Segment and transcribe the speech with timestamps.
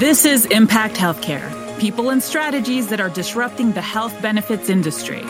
[0.00, 5.20] This is Impact Healthcare people and strategies that are disrupting the health benefits industry.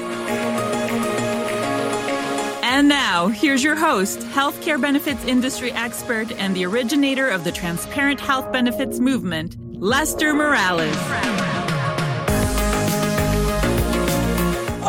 [2.62, 8.20] And now, here's your host, healthcare benefits industry expert and the originator of the transparent
[8.20, 11.49] health benefits movement, Lester Morales.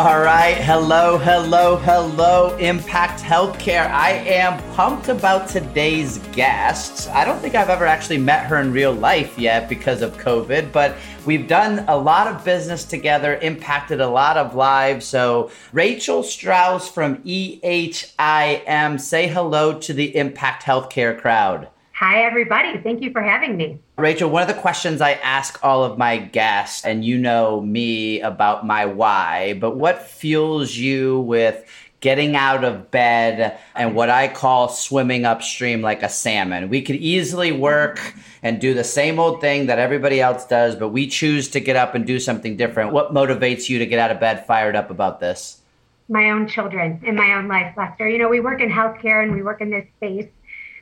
[0.02, 0.58] All right.
[0.58, 3.88] Hello, hello, hello, Impact Healthcare.
[3.92, 7.08] I am pumped about today's guest.
[7.10, 10.72] I don't think I've ever actually met her in real life yet because of COVID,
[10.72, 10.96] but
[11.28, 15.06] we've done a lot of business together, impacted a lot of lives.
[15.06, 21.68] So, Rachel Strauss from EHIM, say hello to the Impact Healthcare crowd.
[22.02, 22.80] Hi, everybody.
[22.80, 23.78] Thank you for having me.
[23.96, 28.20] Rachel, one of the questions I ask all of my guests, and you know me
[28.22, 31.64] about my why, but what fuels you with
[32.00, 36.70] getting out of bed and what I call swimming upstream like a salmon?
[36.70, 40.90] We could easily work and do the same old thing that everybody else does, but
[40.90, 42.94] we choose to get up and do something different.
[42.94, 45.62] What motivates you to get out of bed fired up about this?
[46.10, 48.10] My own children in my own life, Lester.
[48.10, 50.28] You know, we work in healthcare and we work in this space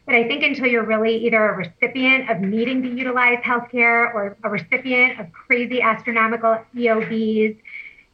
[0.09, 4.35] but I think until you're really either a recipient of needing to utilize healthcare or
[4.43, 7.55] a recipient of crazy astronomical EOBs,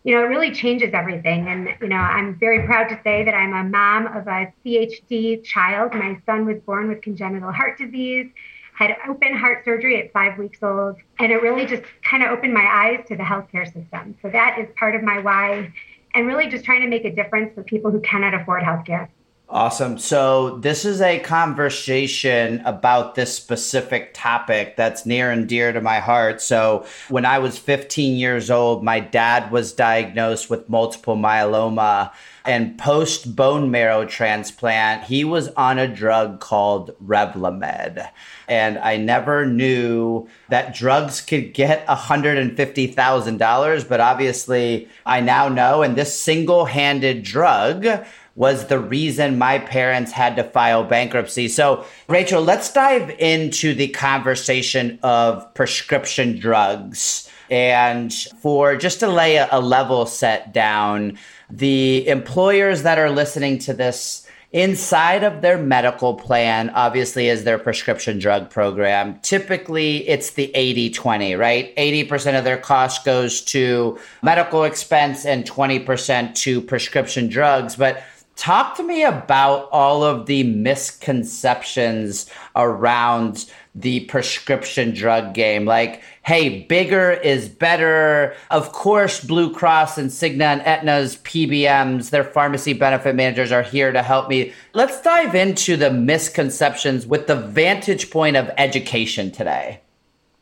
[0.03, 1.47] you know, it really changes everything.
[1.47, 5.41] And, you know, I'm very proud to say that I'm a mom of a CHD
[5.45, 5.93] child.
[5.93, 8.29] My son was born with congenital heart disease,
[8.73, 10.97] had open heart surgery at five weeks old.
[11.19, 14.17] And it really just kind of opened my eyes to the healthcare system.
[14.21, 15.71] So that is part of my why
[16.13, 19.07] and really just trying to make a difference for people who cannot afford healthcare.
[19.47, 19.99] Awesome.
[19.99, 25.99] So, this is a conversation about this specific topic that's near and dear to my
[25.99, 26.41] heart.
[26.41, 32.11] So, when I was 15 years old, my dad was diagnosed with multiple myeloma.
[32.43, 38.07] And post bone marrow transplant, he was on a drug called Revlimid.
[38.47, 43.89] And I never knew that drugs could get $150,000.
[43.89, 45.81] But obviously, I now know.
[45.81, 51.47] And this single handed drug was the reason my parents had to file bankruptcy.
[51.47, 57.29] So, Rachel, let's dive into the conversation of prescription drugs.
[57.49, 61.17] And for just to lay a, a level set down,
[61.49, 67.57] the employers that are listening to this inside of their medical plan obviously is their
[67.59, 74.63] prescription drug program typically it's the 80-20 right 80% of their cost goes to medical
[74.63, 78.01] expense and 20% to prescription drugs but
[78.35, 85.65] Talk to me about all of the misconceptions around the prescription drug game.
[85.65, 88.35] Like, hey, bigger is better.
[88.51, 93.93] Of course, Blue Cross and Cigna and Aetna's PBMs, their pharmacy benefit managers are here
[93.93, 94.53] to help me.
[94.73, 99.81] Let's dive into the misconceptions with the vantage point of education today.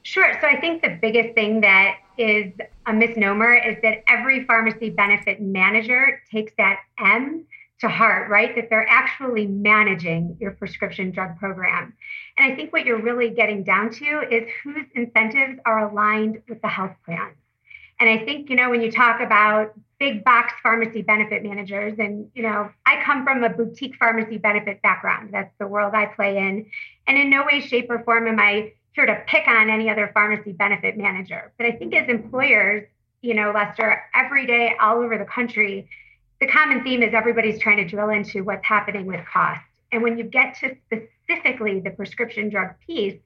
[0.02, 0.38] Sure.
[0.42, 2.52] So I think the biggest thing that is
[2.86, 7.46] a misnomer is that every pharmacy benefit manager takes that M
[7.84, 8.56] to heart, right?
[8.56, 11.94] That they're actually managing your prescription drug program.
[12.38, 16.62] And I think what you're really getting down to is whose incentives are aligned with
[16.62, 17.34] the health plan.
[18.00, 22.30] And I think, you know, when you talk about big box pharmacy benefit managers, and,
[22.34, 25.30] you know, I come from a boutique pharmacy benefit background.
[25.32, 26.66] That's the world I play in.
[27.08, 30.10] And in no way, shape, or form am I here to pick on any other
[30.14, 31.52] pharmacy benefit manager.
[31.58, 32.88] But I think as employers,
[33.22, 35.88] you know, Lester, every day all over the country,
[36.44, 39.62] the common theme is everybody's trying to drill into what's happening with cost.
[39.94, 43.18] And when you get to specifically the prescription drug piece,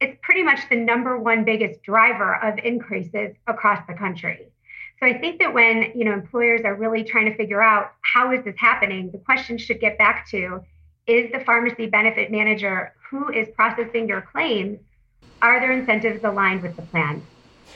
[0.00, 4.46] it's pretty much the number one biggest driver of increases across the country.
[5.00, 8.30] So I think that when you know employers are really trying to figure out how
[8.30, 10.62] is this happening, the question should get back to
[11.08, 14.78] is the pharmacy benefit manager who is processing your claims,
[15.42, 17.26] are their incentives aligned with the plan?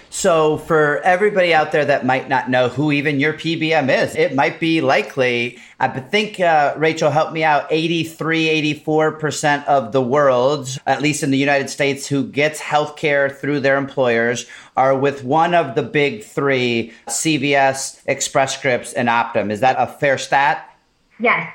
[0.09, 4.35] So, for everybody out there that might not know who even your PBM is, it
[4.35, 5.59] might be likely.
[5.79, 11.31] I think, uh, Rachel, help me out 83, 84% of the world, at least in
[11.31, 14.47] the United States, who gets healthcare through their employers
[14.77, 19.51] are with one of the big three CVS, Express Scripts, and Optum.
[19.51, 20.71] Is that a fair stat?
[21.19, 21.53] Yes.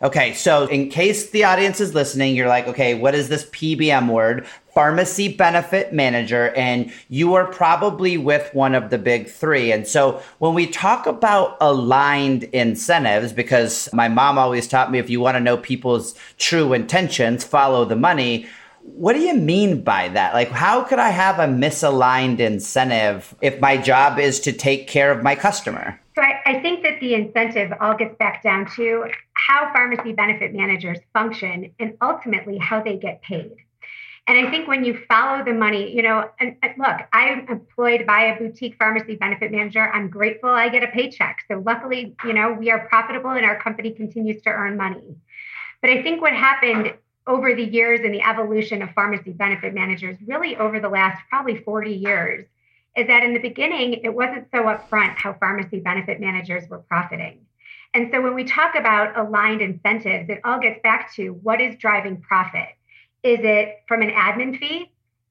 [0.00, 4.08] Okay, so in case the audience is listening, you're like, okay, what is this PBM
[4.08, 4.46] word?
[4.78, 9.72] Pharmacy benefit manager, and you are probably with one of the big three.
[9.72, 15.10] And so when we talk about aligned incentives, because my mom always taught me if
[15.10, 18.46] you want to know people's true intentions, follow the money.
[18.82, 20.32] What do you mean by that?
[20.32, 25.10] Like, how could I have a misaligned incentive if my job is to take care
[25.10, 25.98] of my customer?
[26.14, 30.54] So I, I, think that the incentive all gets back down to how pharmacy benefit
[30.54, 33.56] managers function and ultimately how they get paid.
[34.28, 38.06] And I think when you follow the money, you know, and, and look, I'm employed
[38.06, 39.90] by a boutique pharmacy benefit manager.
[39.90, 41.44] I'm grateful I get a paycheck.
[41.48, 45.16] So luckily, you know, we are profitable and our company continues to earn money.
[45.80, 46.92] But I think what happened
[47.26, 51.62] over the years and the evolution of pharmacy benefit managers, really over the last probably
[51.62, 52.44] 40 years,
[52.96, 57.46] is that in the beginning, it wasn't so upfront how pharmacy benefit managers were profiting.
[57.94, 61.76] And so when we talk about aligned incentives, it all gets back to what is
[61.76, 62.68] driving profit.
[63.22, 64.90] Is it from an admin fee?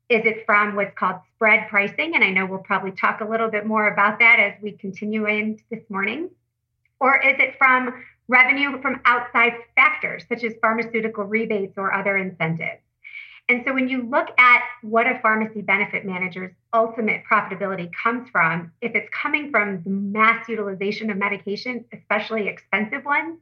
[0.09, 2.15] Is it from what's called spread pricing?
[2.15, 5.25] And I know we'll probably talk a little bit more about that as we continue
[5.25, 6.29] into this morning.
[6.99, 12.81] Or is it from revenue from outside factors such as pharmaceutical rebates or other incentives?
[13.49, 18.73] And so when you look at what a pharmacy benefit manager's ultimate profitability comes from,
[18.81, 23.39] if it's coming from the mass utilization of medication, especially expensive ones,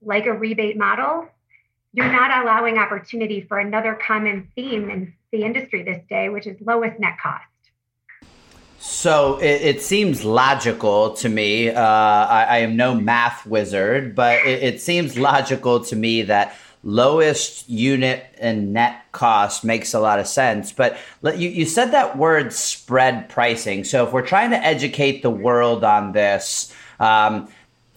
[0.00, 1.28] like a rebate model,
[1.92, 6.56] you're not allowing opportunity for another common theme in the industry this day, which is
[6.60, 7.44] lowest net cost.
[8.78, 11.68] So it, it seems logical to me.
[11.68, 16.56] Uh, I, I, am no math wizard, but it, it seems logical to me that
[16.82, 20.72] lowest unit and net cost makes a lot of sense.
[20.72, 23.84] But you, you said that word spread pricing.
[23.84, 27.48] So if we're trying to educate the world on this, um,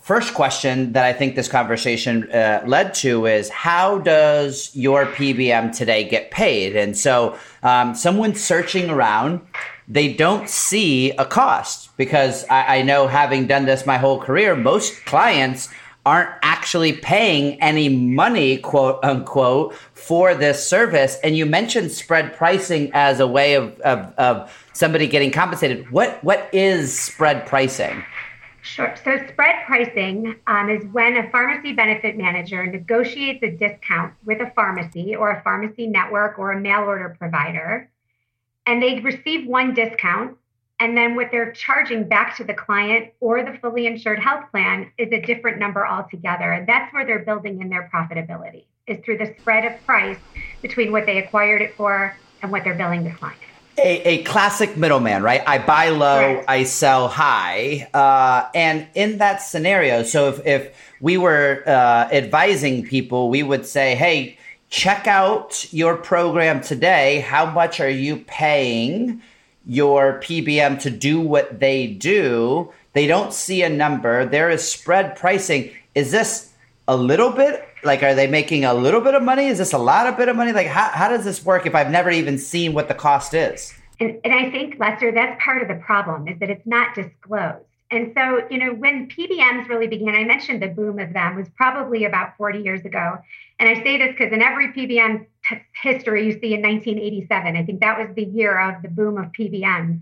[0.05, 5.75] first question that I think this conversation uh, led to is how does your PBM
[5.75, 6.75] today get paid?
[6.75, 9.41] And so um, someone searching around,
[9.87, 14.55] they don't see a cost because I, I know having done this my whole career,
[14.55, 15.69] most clients
[16.05, 21.17] aren't actually paying any money, quote unquote, for this service.
[21.23, 25.89] And you mentioned spread pricing as a way of, of, of somebody getting compensated.
[25.89, 28.03] What what is spread pricing?
[28.65, 28.95] Sure.
[29.03, 34.51] So spread pricing um, is when a pharmacy benefit manager negotiates a discount with a
[34.55, 37.91] pharmacy or a pharmacy network or a mail order provider,
[38.65, 40.37] and they receive one discount
[40.79, 44.91] and then what they're charging back to the client or the fully insured health plan
[44.97, 46.51] is a different number altogether.
[46.51, 50.19] And that's where they're building in their profitability, is through the spread of price
[50.63, 53.44] between what they acquired it for and what they're billing the client.
[53.77, 55.43] A, a classic middleman, right?
[55.45, 57.89] I buy low, I sell high.
[57.93, 63.65] Uh, and in that scenario, so if, if we were uh, advising people, we would
[63.65, 64.37] say, hey,
[64.69, 67.19] check out your program today.
[67.19, 69.21] How much are you paying?
[69.65, 74.25] your PBM to do what they do, they don't see a number.
[74.25, 75.71] There is spread pricing.
[75.95, 76.53] Is this
[76.87, 79.47] a little bit like are they making a little bit of money?
[79.47, 80.51] Is this a lot of bit of money?
[80.51, 83.73] Like how, how does this work if I've never even seen what the cost is?
[83.99, 87.65] And, and I think Lester, that's part of the problem is that it's not disclosed.
[87.91, 91.47] And so, you know, when PBMs really began, I mentioned the boom of them was
[91.55, 93.19] probably about 40 years ago.
[93.59, 97.63] And I say this because in every PBM t- history you see in 1987, I
[97.63, 100.01] think that was the year of the boom of PBMs.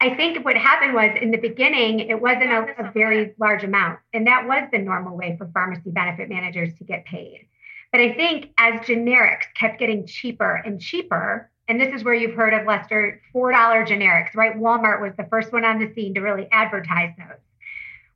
[0.00, 3.98] I think what happened was in the beginning, it wasn't a, a very large amount.
[4.12, 7.46] And that was the normal way for pharmacy benefit managers to get paid.
[7.92, 12.34] But I think as generics kept getting cheaper and cheaper, and this is where you've
[12.34, 13.52] heard of Lester $4
[13.86, 14.54] generics, right?
[14.54, 17.38] Walmart was the first one on the scene to really advertise those.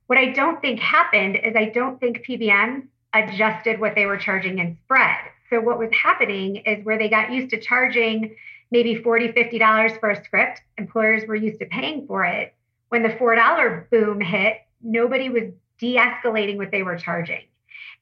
[0.07, 4.59] What I don't think happened is I don't think PBM adjusted what they were charging
[4.59, 5.17] in spread.
[5.49, 8.35] So what was happening is where they got used to charging
[8.71, 12.53] maybe $40, $50 for a script, employers were used to paying for it.
[12.89, 15.43] When the $4 boom hit, nobody was
[15.77, 17.43] de-escalating what they were charging.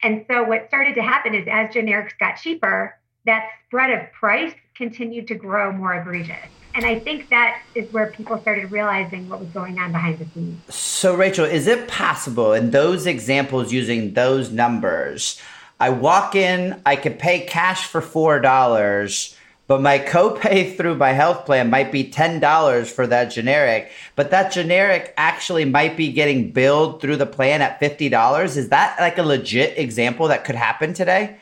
[0.02, 4.54] And so what started to happen is as generics got cheaper, that spread of price
[4.74, 6.48] continued to grow more egregious.
[6.74, 10.26] And I think that is where people started realizing what was going on behind the
[10.32, 10.74] scenes.
[10.74, 15.40] So, Rachel, is it possible in those examples using those numbers?
[15.80, 19.36] I walk in, I could pay cash for $4,
[19.70, 24.50] but my copay through my health plan might be $10 for that generic, but that
[24.50, 28.56] generic actually might be getting billed through the plan at $50.
[28.56, 31.36] Is that like a legit example that could happen today?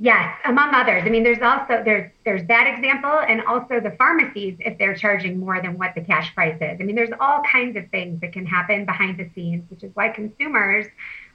[0.00, 1.04] Yes, among others.
[1.06, 5.38] I mean, there's also there's there's that example, and also the pharmacies if they're charging
[5.38, 6.80] more than what the cash price is.
[6.80, 9.90] I mean, there's all kinds of things that can happen behind the scenes, which is
[9.94, 10.86] why consumers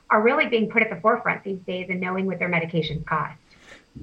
[0.10, 3.38] are really being put at the forefront these days and knowing what their medications cost.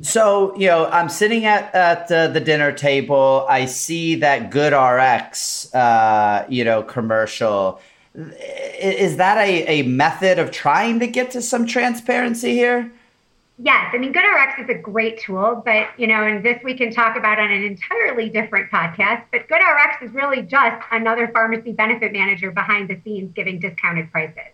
[0.03, 3.47] So, you know, I'm sitting at, at uh, the dinner table.
[3.49, 7.81] I see that GoodRx, uh, you know, commercial.
[8.15, 12.91] Is that a, a method of trying to get to some transparency here?
[13.59, 16.93] Yes, I mean, GoodRx is a great tool, but you know, and this we can
[16.93, 19.23] talk about on an entirely different podcast.
[19.33, 24.53] But GoodRx is really just another pharmacy benefit manager behind the scenes giving discounted prices.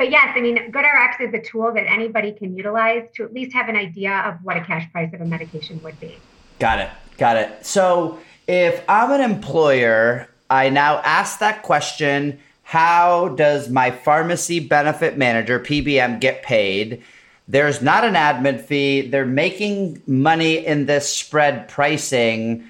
[0.00, 3.52] But yes, I mean, GoodRx is a tool that anybody can utilize to at least
[3.52, 6.16] have an idea of what a cash price of a medication would be.
[6.58, 6.88] Got it.
[7.18, 7.66] Got it.
[7.66, 15.18] So if I'm an employer, I now ask that question how does my pharmacy benefit
[15.18, 17.02] manager, PBM, get paid?
[17.46, 19.02] There's not an admin fee.
[19.02, 22.64] They're making money in this spread pricing.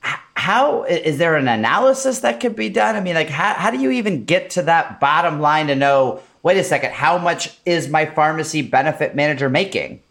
[0.00, 2.96] How is there an analysis that could be done?
[2.96, 6.22] I mean, like, how, how do you even get to that bottom line to know,
[6.42, 10.02] wait a second, how much is my pharmacy benefit manager making?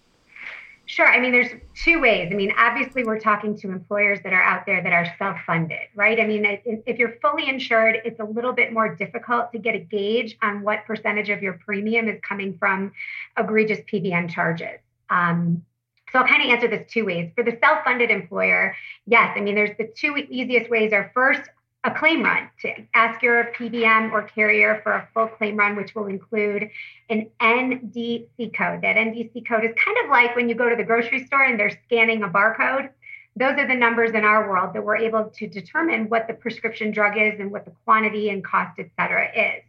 [0.89, 1.07] Sure.
[1.07, 2.29] I mean, there's two ways.
[2.31, 5.87] I mean, obviously, we're talking to employers that are out there that are self funded,
[5.93, 6.19] right?
[6.19, 9.79] I mean, if you're fully insured, it's a little bit more difficult to get a
[9.79, 12.91] gauge on what percentage of your premium is coming from
[13.37, 14.79] egregious PBM charges.
[15.11, 15.63] Um,
[16.11, 17.31] so I'll kind of answer this two ways.
[17.35, 21.41] For the self funded employer, yes, I mean, there's the two easiest ways are first,
[21.85, 25.95] a claim run to ask your PBM or carrier for a full claim run, which
[25.95, 26.69] will include
[27.09, 28.81] an NDC code.
[28.81, 31.57] That NDC code is kind of like when you go to the grocery store and
[31.57, 32.89] they're scanning a barcode.
[33.37, 36.91] Those are the numbers in our world that we're able to determine what the prescription
[36.91, 39.63] drug is and what the quantity and cost, et cetera, is.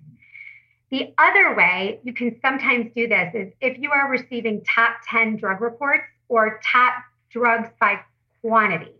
[0.91, 5.37] The other way you can sometimes do this is if you are receiving top 10
[5.37, 6.95] drug reports or top
[7.31, 8.01] drugs by
[8.41, 8.95] quantity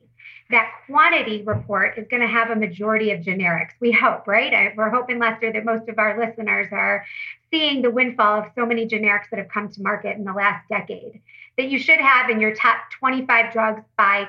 [0.51, 3.71] that quantity report is going to have a majority of generics.
[3.81, 4.73] We hope, right?
[4.77, 7.05] We're hoping, Lester, that most of our listeners are
[7.51, 10.69] seeing the windfall of so many generics that have come to market in the last
[10.69, 11.21] decade.
[11.57, 14.29] That you should have in your top 25 drugs by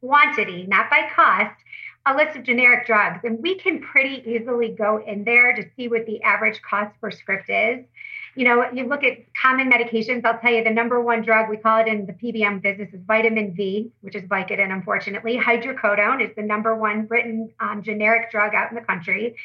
[0.00, 1.56] quantity, not by cost,
[2.04, 3.20] a list of generic drugs.
[3.24, 7.10] And we can pretty easily go in there to see what the average cost per
[7.10, 7.84] script is
[8.34, 11.58] you know, you look at common medications, I'll tell you the number one drug, we
[11.58, 15.38] call it in the PBM business, is vitamin V, which is Vicodin, unfortunately.
[15.38, 19.36] Hydrocodone is the number one written um, generic drug out in the country.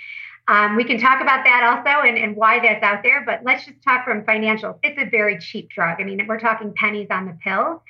[0.47, 3.65] Um, we can talk about that also and, and why that's out there, but let's
[3.65, 4.79] just talk from financials.
[4.81, 5.99] It's a very cheap drug.
[5.99, 7.83] I mean, we're talking pennies on the pill.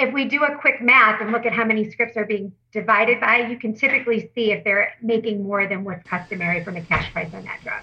[0.00, 3.20] If we do a quick math and look at how many scripts are being divided
[3.20, 7.12] by, you can typically see if they're making more than what's customary from a cash
[7.12, 7.82] price on that drug.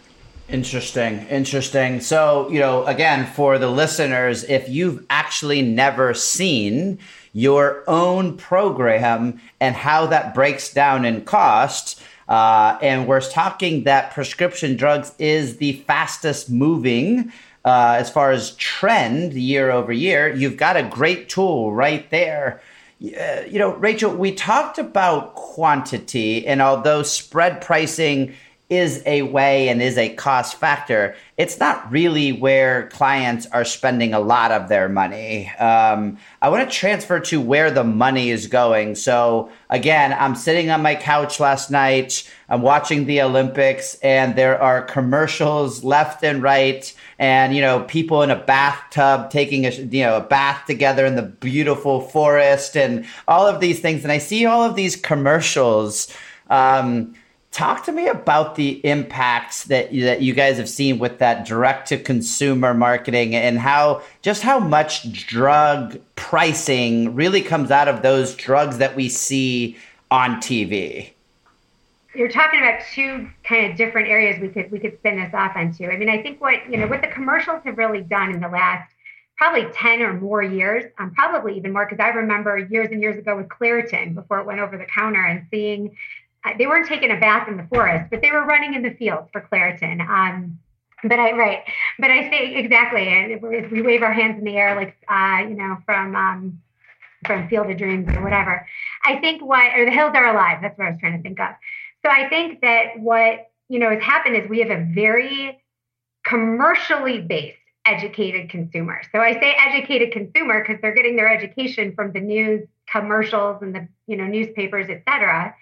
[0.50, 2.02] Interesting, interesting.
[2.02, 6.98] So, you know, again, for the listeners, if you've actually never seen
[7.34, 14.12] your own program and how that breaks down in cost, uh, and we're talking that
[14.12, 17.32] prescription drugs is the fastest moving
[17.64, 22.62] uh, as far as trend year over year, you've got a great tool right there.
[23.02, 28.34] Uh, you know, Rachel, we talked about quantity, and although spread pricing
[28.70, 34.14] is a way and is a cost factor, it's not really where clients are spending
[34.14, 35.50] a lot of their money.
[35.58, 38.94] Um, I want to transfer to where the money is going.
[38.94, 44.62] So, again, I'm sitting on my couch last night, I'm watching the Olympics, and there
[44.62, 46.94] are commercials left and right.
[47.18, 51.16] And you know, people in a bathtub taking a you know a bath together in
[51.16, 54.04] the beautiful forest, and all of these things.
[54.04, 56.14] And I see all of these commercials.
[56.50, 57.16] Um,
[57.52, 61.88] Talk to me about the impacts that that you guys have seen with that direct
[61.90, 68.36] to consumer marketing and how just how much drug pricing really comes out of those
[68.36, 69.78] drugs that we see
[70.12, 71.12] on TV.
[72.14, 75.56] You're talking about two kind of different areas we could we could spin this off
[75.56, 75.92] into.
[75.92, 78.50] I mean, I think what you know what the commercials have really done in the
[78.50, 78.92] last
[79.40, 83.18] probably 10 or more years, um, probably even more, because I remember years and years
[83.18, 85.96] ago with Claritin before it went over the counter and seeing
[86.58, 89.30] they weren't taking a bath in the forest, but they were running in the fields
[89.32, 90.02] for Claritin.
[90.08, 90.60] Um,
[91.04, 91.64] but I right,
[91.98, 93.08] but I say exactly.
[93.08, 93.42] And
[93.72, 96.62] we wave our hands in the air like uh, you know from um,
[97.26, 98.68] from Field of Dreams or whatever.
[99.04, 100.60] I think what or the hills are alive.
[100.62, 101.52] That's what I was trying to think of.
[102.06, 105.62] So I think that what you know has happened is we have a very
[106.26, 109.02] commercially based educated consumer.
[109.12, 113.74] So I say educated consumer because they're getting their education from the news, commercials, and
[113.74, 115.56] the you know newspapers, et cetera.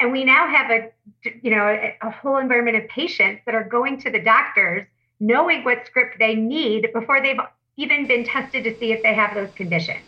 [0.00, 0.90] And we now have a,
[1.42, 4.86] you know, a, a whole environment of patients that are going to the doctors
[5.20, 7.40] knowing what script they need before they've
[7.76, 10.04] even been tested to see if they have those conditions.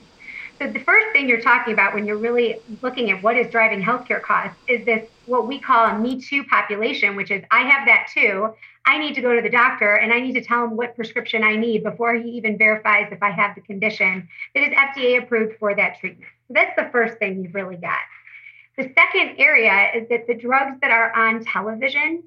[0.61, 3.82] So the first thing you're talking about when you're really looking at what is driving
[3.82, 7.87] healthcare costs is this what we call a me too population, which is I have
[7.87, 8.52] that too.
[8.85, 11.42] I need to go to the doctor and I need to tell him what prescription
[11.42, 15.56] I need before he even verifies if I have the condition that is FDA approved
[15.59, 16.30] for that treatment.
[16.49, 18.00] So that's the first thing you've really got.
[18.81, 22.23] The second area is that the drugs that are on television,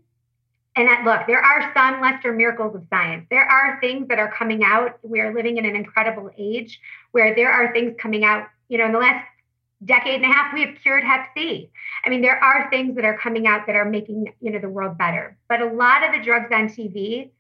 [0.76, 3.26] and that look, there are some lesser miracles of science.
[3.32, 5.00] There are things that are coming out.
[5.02, 6.80] We are living in an incredible age
[7.12, 8.50] where there are things coming out.
[8.70, 9.26] You know, in the last
[9.84, 11.72] decade and a half, we have cured Hep C.
[12.06, 14.70] I mean, there are things that are coming out that are making you know the
[14.70, 15.36] world better.
[15.50, 17.32] But a lot of the drugs on TV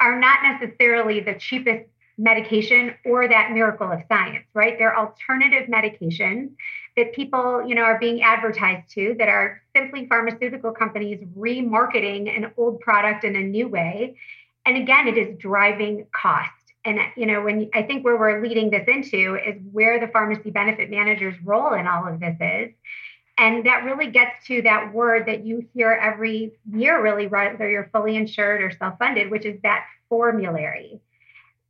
[0.00, 4.76] are not necessarily the cheapest medication or that miracle of science, right?
[4.76, 6.50] They're alternative medications
[6.96, 12.50] that people, you know, are being advertised to that are simply pharmaceutical companies remarketing an
[12.56, 14.16] old product in a new way.
[14.64, 16.50] And again, it is driving cost.
[16.84, 20.50] And you know, when I think where we're leading this into is where the pharmacy
[20.50, 22.72] benefit manager's role in all of this is.
[23.38, 27.90] And that really gets to that word that you hear every year, really, whether you're
[27.92, 31.00] fully insured or self funded, which is that formulary.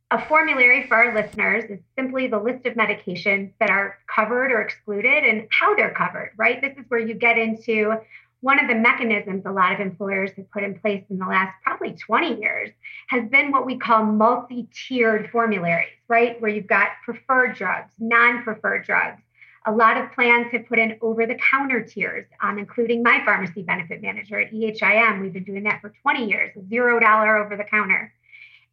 [0.09, 4.61] A formulary for our listeners is simply the list of medications that are covered or
[4.61, 6.61] excluded and how they're covered, right?
[6.61, 7.93] This is where you get into
[8.39, 11.53] one of the mechanisms a lot of employers have put in place in the last
[11.61, 12.69] probably 20 years
[13.09, 16.39] has been what we call multi tiered formularies, right?
[16.39, 19.21] Where you've got preferred drugs, non preferred drugs.
[19.65, 23.63] A lot of plans have put in over the counter tiers, um, including my pharmacy
[23.63, 25.21] benefit manager at EHIM.
[25.21, 28.13] We've been doing that for 20 years, zero dollar over the counter.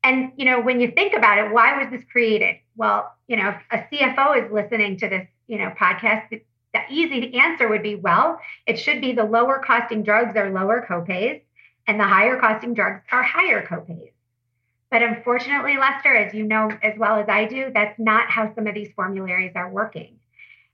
[0.04, 2.56] And you know, when you think about it, why was this created?
[2.76, 7.34] Well, you know, if a CFO is listening to this, you know, podcast, the easy
[7.38, 11.40] answer would be, well, it should be the lower costing drugs are lower copays,
[11.87, 14.11] and the higher costing drugs are higher copays.
[14.90, 18.66] But unfortunately, Lester, as you know as well as I do, that's not how some
[18.66, 20.18] of these formularies are working.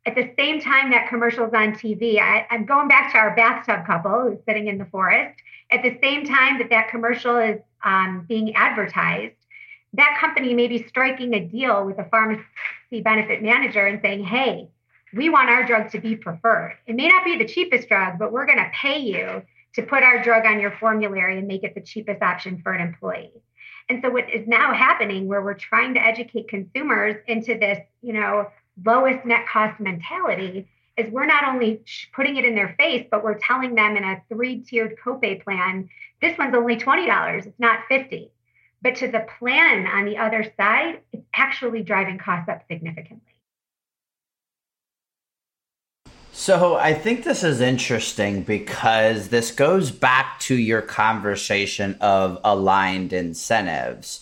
[0.07, 3.87] At the same time that commercials on TV, I, am going back to our bathtub
[3.87, 5.38] couple who's sitting in the forest.
[5.71, 9.35] At the same time that that commercial is um, being advertised,
[9.92, 12.42] that company may be striking a deal with a pharmacy
[13.02, 14.69] benefit manager and saying, hey,
[15.12, 16.76] we want our drug to be preferred.
[16.87, 19.42] It may not be the cheapest drug, but we're going to pay you
[19.75, 22.80] to put our drug on your formulary and make it the cheapest option for an
[22.80, 23.33] employee.
[23.88, 28.12] And so what is now happening where we're trying to educate consumers into this, you
[28.12, 28.47] know,
[28.84, 31.82] lowest net cost mentality is we're not only
[32.14, 35.88] putting it in their face, but we're telling them in a three-tiered copay plan,
[36.20, 38.30] this one's only $20, it's not 50.
[38.82, 43.20] But to the plan on the other side, it's actually driving costs up significantly.
[46.32, 53.12] So I think this is interesting because this goes back to your conversation of aligned
[53.12, 54.21] incentives.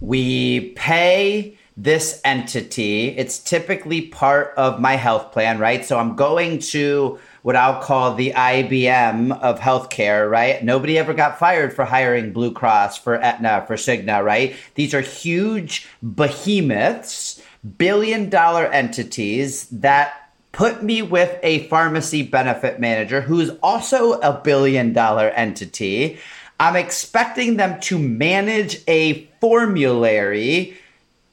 [0.00, 5.84] We pay this entity, it's typically part of my health plan, right?
[5.84, 10.62] So I'm going to what I'll call the IBM of healthcare, right?
[10.62, 14.54] Nobody ever got fired for hiring Blue Cross, for Aetna, for Cigna, right?
[14.76, 17.42] These are huge behemoths,
[17.78, 24.92] billion dollar entities that put me with a pharmacy benefit manager who's also a billion
[24.92, 26.18] dollar entity.
[26.60, 30.78] I'm expecting them to manage a formulary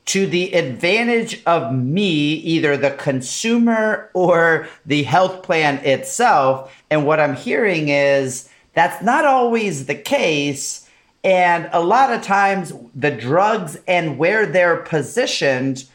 [0.09, 6.75] to the advantage of me, either the consumer or the health plan itself.
[6.89, 10.89] And what I'm hearing is that's not always the case.
[11.23, 15.85] And a lot of times, the drugs and where they're positioned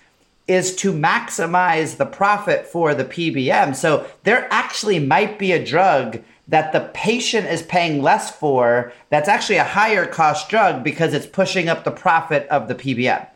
[0.47, 3.75] is to maximize the profit for the PBM.
[3.75, 9.29] So there actually might be a drug that the patient is paying less for that's
[9.29, 13.27] actually a higher cost drug because it's pushing up the profit of the PBM.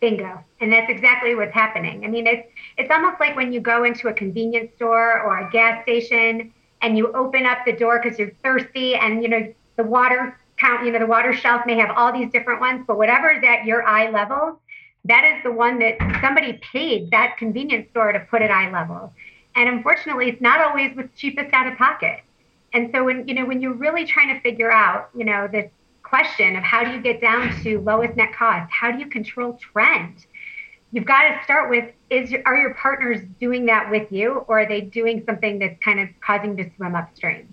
[0.00, 0.40] Bingo.
[0.60, 2.04] And that's exactly what's happening.
[2.04, 5.50] I mean, it's it's almost like when you go into a convenience store or a
[5.50, 9.84] gas station and you open up the door because you're thirsty and you know the
[9.84, 13.30] water count, you know, the water shelf may have all these different ones, but whatever
[13.30, 14.60] is at your eye level,
[15.04, 19.12] that is the one that somebody paid that convenience store to put at eye level.
[19.54, 22.20] And unfortunately, it's not always what's cheapest out of pocket.
[22.72, 25.70] And so when you know when you're really trying to figure out, you know, this
[26.08, 29.58] question of how do you get down to lowest net cost, how do you control
[29.72, 30.26] trend?
[30.90, 34.68] You've got to start with is are your partners doing that with you or are
[34.68, 37.52] they doing something that's kind of causing to swim upstream?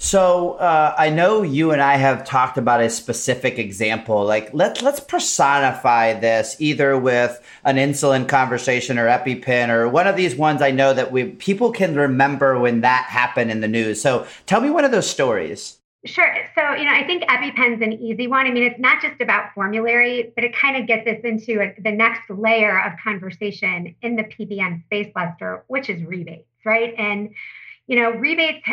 [0.00, 4.24] So uh, I know you and I have talked about a specific example.
[4.24, 10.16] Like let's let's personify this either with an insulin conversation or EpiPen or one of
[10.16, 14.00] these ones I know that we people can remember when that happened in the news.
[14.00, 15.77] So tell me one of those stories.
[16.04, 16.32] Sure.
[16.54, 18.46] So, you know, I think EpiPen's an easy one.
[18.46, 21.74] I mean, it's not just about formulary, but it kind of gets us into a,
[21.82, 26.94] the next layer of conversation in the PBM space, Lester, which is rebates, right?
[26.96, 27.30] And,
[27.88, 28.64] you know, rebates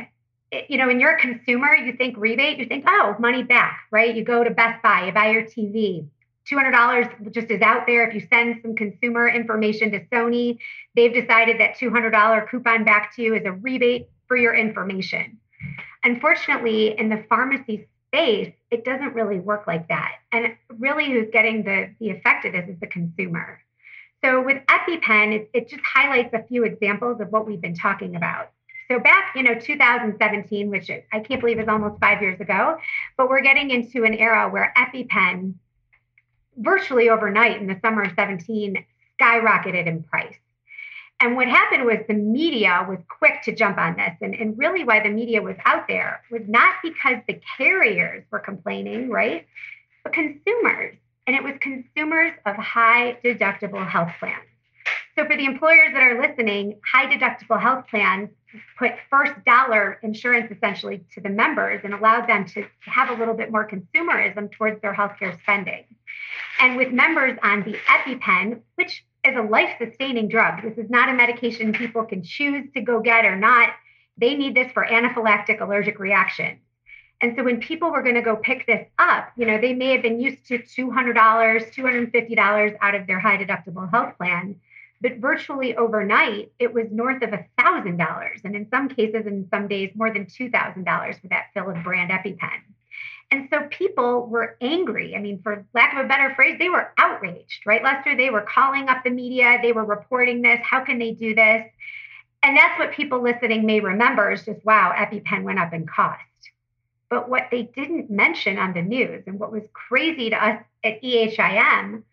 [0.51, 3.79] eh, you know, when you're a consumer, you think rebate, you think, oh, money back,
[3.89, 4.15] right?
[4.15, 6.07] You go to Best Buy, you buy your TV.
[6.47, 8.07] $200 just is out there.
[8.07, 10.59] If you send some consumer information to Sony,
[10.95, 15.39] they've decided that $200 coupon back to you is a rebate for your information.
[16.05, 20.11] Unfortunately, in the pharmacy space, it doesn't really work like that.
[20.31, 23.59] And really, who's getting the, the effect of this is the consumer.
[24.23, 28.15] So with EpiPen, it, it just highlights a few examples of what we've been talking
[28.15, 28.51] about.
[28.87, 32.77] So back, you know, 2017, which I can't believe is almost five years ago,
[33.17, 35.55] but we're getting into an era where EpiPen
[36.57, 38.85] virtually overnight in the summer of 17
[39.19, 40.35] skyrocketed in price.
[41.19, 44.11] And what happened was the media was quick to jump on this.
[44.21, 48.39] And, and really, why the media was out there was not because the carriers were
[48.39, 49.47] complaining, right?
[50.03, 50.95] But consumers.
[51.25, 54.43] And it was consumers of high deductible health plans.
[55.17, 58.29] So, for the employers that are listening, high deductible health plans
[58.77, 63.33] put first dollar insurance essentially to the members and allowed them to have a little
[63.33, 65.85] bit more consumerism towards their healthcare spending.
[66.59, 71.09] And with members on the EpiPen, which is a life sustaining drug, this is not
[71.09, 73.69] a medication people can choose to go get or not.
[74.17, 76.59] They need this for anaphylactic allergic reactions.
[77.21, 79.91] And so when people were going to go pick this up, you know, they may
[79.91, 84.59] have been used to $200, $250 out of their high deductible health plan
[85.01, 88.43] but virtually overnight, it was north of $1,000.
[88.43, 92.11] And in some cases, in some days, more than $2,000 for that fill of brand
[92.11, 92.61] EpiPen.
[93.35, 95.13] And so people were angry.
[95.13, 98.15] I mean, for lack of a better phrase, they were outraged, right, Lester?
[98.15, 100.61] They were calling up the media, they were reporting this.
[100.63, 101.65] How can they do this?
[102.43, 106.21] And that's what people listening may remember is just, wow, EpiPen went up in cost.
[107.09, 111.03] But what they didn't mention on the news and what was crazy to us at
[111.03, 112.03] EHIM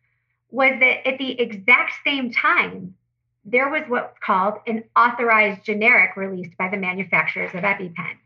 [0.50, 2.96] was that at the exact same time,
[3.44, 8.16] there was what's called an authorized generic released by the manufacturers of EpiPen.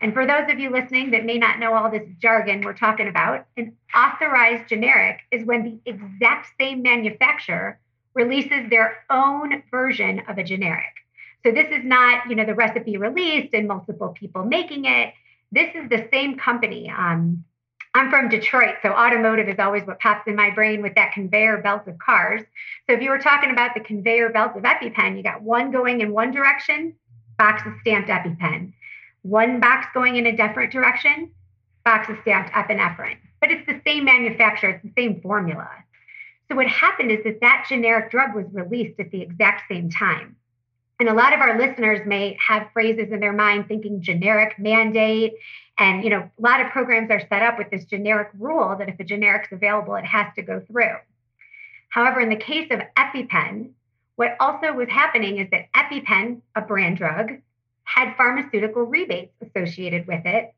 [0.00, 3.08] And for those of you listening that may not know all this jargon we're talking
[3.08, 7.78] about, an authorized generic is when the exact same manufacturer
[8.14, 10.84] releases their own version of a generic.
[11.44, 15.14] So this is not, you know, the recipe released and multiple people making it.
[15.52, 16.90] This is the same company.
[16.90, 17.44] Um,
[17.94, 21.62] I'm from Detroit, so automotive is always what pops in my brain with that conveyor
[21.62, 22.42] belt of cars.
[22.86, 26.02] So if you were talking about the conveyor belt of EpiPen, you got one going
[26.02, 26.94] in one direction,
[27.38, 28.72] box of stamped EpiPen.
[29.26, 31.32] One box going in a different direction,
[31.84, 33.16] box is stamped epinephrine.
[33.40, 35.68] But it's the same manufacturer, it's the same formula.
[36.48, 40.36] So what happened is that that generic drug was released at the exact same time.
[41.00, 45.34] And a lot of our listeners may have phrases in their mind thinking generic mandate
[45.76, 48.88] and you know, a lot of programs are set up with this generic rule that
[48.88, 50.96] if a generic is available, it has to go through.
[51.88, 53.70] However, in the case of EpiPen,
[54.14, 57.32] what also was happening is that EpiPen, a brand drug,
[57.86, 60.52] had pharmaceutical rebates associated with it,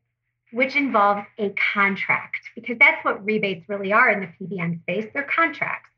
[0.51, 5.05] which involves a contract, because that's what rebates really are in the PBM space.
[5.13, 5.89] They're contracts.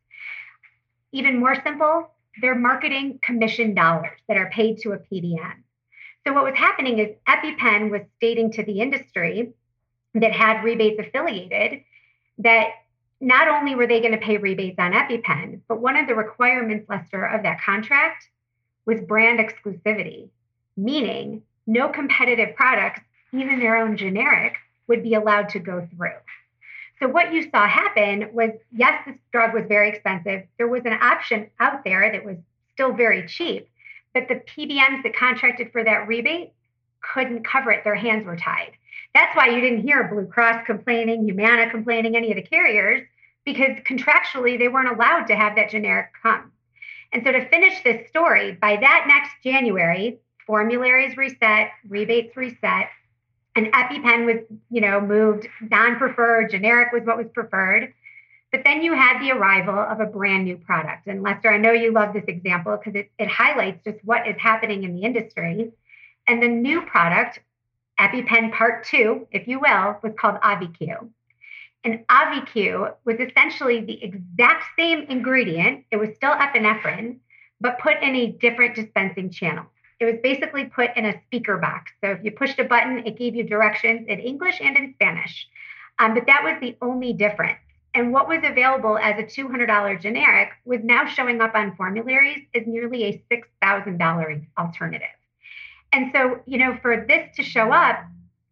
[1.13, 5.63] Even more simple, they're marketing commission dollars that are paid to a PBM.
[6.28, 9.54] So what was happening is EpiPen was stating to the industry
[10.13, 11.84] that had rebates affiliated
[12.39, 12.72] that
[13.22, 16.89] not only were they going to pay rebates on EpiPen, but one of the requirements,
[16.89, 18.28] Lester, of that contract
[18.86, 20.30] was brand exclusivity,
[20.77, 23.01] meaning no competitive products,
[23.34, 24.55] even their own generic,
[24.88, 26.17] would be allowed to go through.
[26.99, 30.43] So what you saw happen was yes, this drug was very expensive.
[30.57, 32.38] There was an option out there that was
[32.73, 33.67] still very cheap,
[34.13, 36.51] but the PBMs that contracted for that rebate
[37.01, 37.84] couldn't cover it.
[37.84, 38.73] Their hands were tied.
[39.13, 43.01] That's why you didn't hear Blue Cross complaining, Humana complaining, any of the carriers,
[43.45, 46.51] because contractually they weren't allowed to have that generic come.
[47.12, 50.19] And so to finish this story, by that next January,
[50.52, 52.90] formularies reset, rebates reset,
[53.56, 54.36] and EpiPen was,
[54.70, 57.94] you know, moved non-preferred, generic was what was preferred.
[58.52, 61.08] But then you had the arrival of a brand new product.
[61.08, 64.36] And Lester, I know you love this example because it, it highlights just what is
[64.40, 65.72] happening in the industry.
[66.28, 67.40] And the new product,
[67.98, 71.10] EpiPen Part 2, if you will, was called Auvi-Q.
[71.86, 75.86] And Auvi-Q was essentially the exact same ingredient.
[75.92, 77.20] It was still epinephrine,
[77.62, 79.68] but put in a different dispensing channel.
[80.02, 81.92] It was basically put in a speaker box.
[82.04, 85.48] So if you pushed a button, it gave you directions in English and in Spanish.
[86.00, 87.60] Um, but that was the only difference.
[87.94, 92.64] And what was available as a $200 generic was now showing up on formularies as
[92.66, 95.08] nearly a $6,000 alternative.
[95.94, 98.04] And so, you know, for this to show up,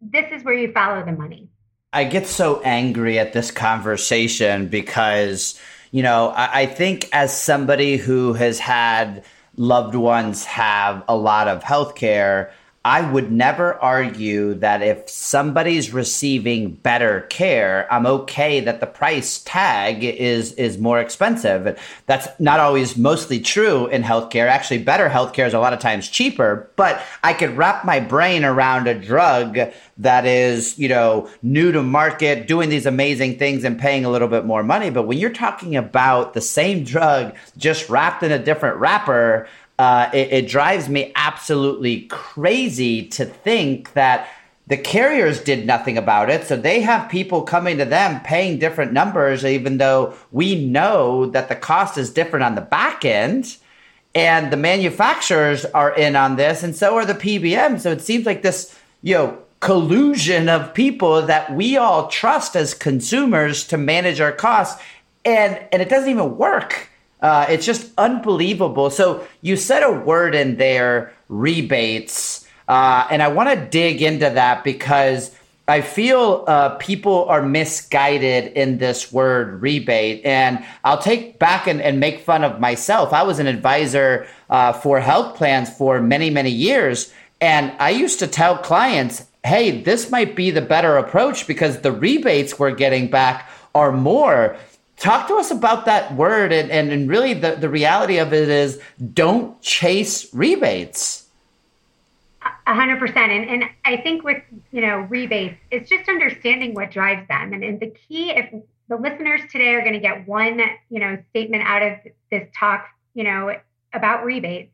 [0.02, 1.50] this is where you follow the money.
[1.94, 5.60] I get so angry at this conversation because,
[5.90, 9.24] you know, I, I think as somebody who has had
[9.60, 12.52] loved ones have a lot of health care,
[12.86, 19.44] I would never argue that if somebody's receiving better care, I'm okay that the price
[19.44, 21.78] tag is is more expensive.
[22.06, 24.48] That's not always mostly true in healthcare.
[24.48, 28.46] Actually, better healthcare is a lot of times cheaper, but I could wrap my brain
[28.46, 29.60] around a drug
[29.98, 34.30] that is, you know, new to market, doing these amazing things and paying a little
[34.30, 34.90] bit more money.
[34.90, 40.10] But when you're talking about the same drug just wrapped in a different wrapper, uh,
[40.14, 44.28] it, it drives me absolutely crazy to think that
[44.68, 46.46] the carriers did nothing about it.
[46.46, 51.50] So they have people coming to them paying different numbers, even though we know that
[51.50, 53.58] the cost is different on the back end.
[54.16, 57.82] and the manufacturers are in on this, and so are the PBMs.
[57.82, 62.74] So it seems like this, you know, collusion of people that we all trust as
[62.74, 64.82] consumers to manage our costs,
[65.26, 66.89] and and it doesn't even work.
[67.22, 68.90] Uh, it's just unbelievable.
[68.90, 74.30] So you said a word in there, rebates, uh, and I want to dig into
[74.30, 75.36] that because
[75.70, 80.26] I feel uh, people are misguided in this word rebate.
[80.26, 83.14] And I'll take back and, and make fun of myself.
[83.14, 87.14] I was an advisor uh, for health plans for many, many years.
[87.40, 91.92] And I used to tell clients, hey, this might be the better approach because the
[91.92, 94.58] rebates we're getting back are more.
[95.00, 96.52] Talk to us about that word.
[96.52, 98.82] And, and, and really, the, the reality of it is
[99.14, 101.28] don't chase rebates.
[102.42, 103.32] A hundred percent.
[103.32, 107.54] And and I think with, you know, rebates, it's just understanding what drives them.
[107.54, 108.54] And, and the key, if
[108.90, 111.94] the listeners today are going to get one, you know, statement out of
[112.30, 113.56] this talk, you know,
[113.94, 114.72] about rebates,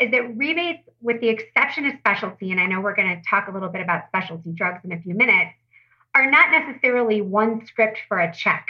[0.00, 3.48] is that rebates, with the exception of specialty, and I know we're going to talk
[3.48, 5.52] a little bit about specialty drugs in a few minutes,
[6.14, 8.66] are not necessarily one script for a check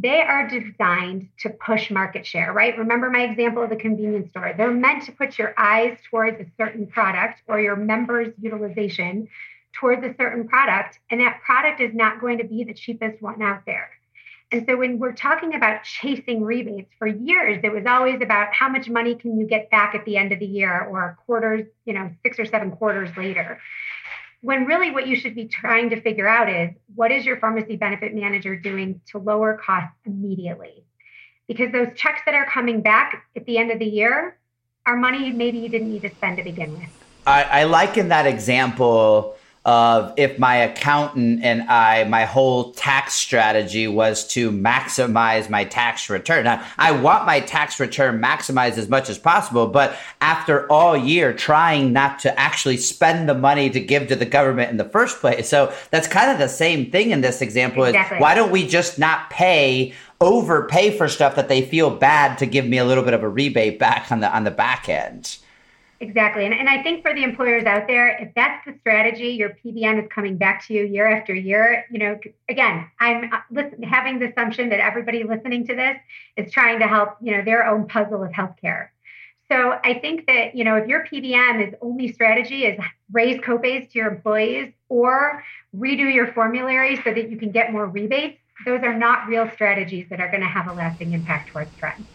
[0.00, 2.76] they are designed to push market share, right?
[2.78, 4.54] Remember my example of the convenience store.
[4.56, 9.28] They're meant to put your eyes towards a certain product or your members' utilization
[9.72, 10.98] towards a certain product.
[11.10, 13.90] And that product is not going to be the cheapest one out there.
[14.50, 18.68] And so when we're talking about chasing rebates for years, it was always about how
[18.68, 21.92] much money can you get back at the end of the year or quarters, you
[21.92, 23.60] know, six or seven quarters later
[24.40, 27.76] when really what you should be trying to figure out is what is your pharmacy
[27.76, 30.84] benefit manager doing to lower costs immediately?
[31.46, 34.38] Because those checks that are coming back at the end of the year
[34.86, 36.88] are money maybe you didn't need to spend to begin with.
[37.26, 39.37] I, I liken that example
[39.68, 46.08] of if my accountant and I, my whole tax strategy was to maximize my tax
[46.08, 46.44] return.
[46.44, 51.34] Now, I want my tax return maximized as much as possible, but after all year
[51.34, 55.20] trying not to actually spend the money to give to the government in the first
[55.20, 55.50] place.
[55.50, 58.16] So that's kind of the same thing in this example exactly.
[58.16, 62.46] is why don't we just not pay overpay for stuff that they feel bad to
[62.46, 65.36] give me a little bit of a rebate back on the on the back end?
[66.00, 66.44] Exactly.
[66.44, 70.00] And, and I think for the employers out there, if that's the strategy, your PBM
[70.00, 71.86] is coming back to you year after year.
[71.90, 75.96] You know, again, I'm uh, listen, having the assumption that everybody listening to this
[76.36, 78.88] is trying to help, you know, their own puzzle of healthcare.
[79.50, 82.78] So I think that, you know, if your PBM is only strategy is
[83.10, 85.42] raise copays to your employees or
[85.74, 90.06] redo your formulary so that you can get more rebates, those are not real strategies
[90.10, 92.06] that are going to have a lasting impact towards trends.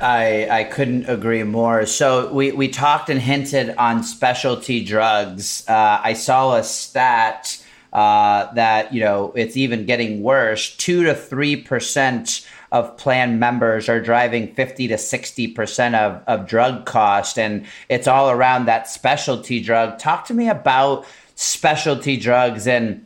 [0.00, 1.86] I I couldn't agree more.
[1.86, 5.64] So we we talked and hinted on specialty drugs.
[5.68, 10.76] Uh, I saw a stat uh, that you know it's even getting worse.
[10.76, 16.48] Two to three percent of plan members are driving 50 to 60 percent of, of
[16.48, 21.06] drug cost and it's all around that specialty drug talk to me about
[21.36, 23.05] specialty drugs and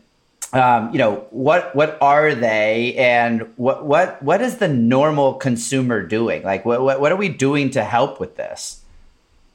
[0.52, 6.04] um, you know what what are they and what what what is the normal consumer
[6.04, 6.42] doing?
[6.42, 8.82] Like what, what, what are we doing to help with this?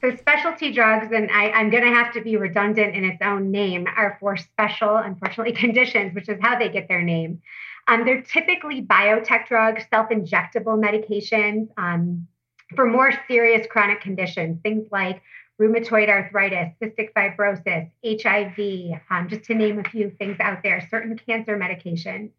[0.01, 3.49] So specialty drugs and I, i'm going to have to be redundant in its own
[3.51, 7.41] name are for special unfortunately conditions which is how they get their name.
[7.87, 12.27] Um, they're typically biotech drugs self-injectable medications um,
[12.75, 15.21] for more serious chronic conditions things like
[15.59, 21.17] rheumatoid arthritis, cystic fibrosis, HIV, um, just to name a few things out there, certain
[21.17, 22.31] cancer medications.